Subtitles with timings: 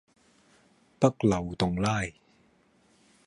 [0.99, 2.01] 北漏洞拉